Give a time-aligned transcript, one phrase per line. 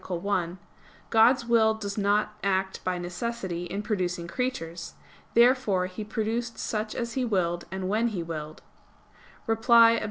[0.09, 0.57] 1),
[1.11, 4.95] God's will does not act by necessity in producing creatures.
[5.35, 8.63] Therefore He produced such as He willed, and when He willed.
[9.45, 9.99] Reply Obj.